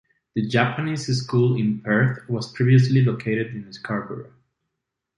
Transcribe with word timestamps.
The 0.33 0.47
Japanese 0.47 1.05
School 1.15 1.55
in 1.55 1.79
Perth 1.81 2.27
was 2.27 2.51
previously 2.51 3.03
located 3.05 3.53
in 3.53 3.71
Scarborough. 3.71 4.33